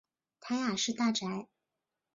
[0.39, 1.47] 谭雅士大宅。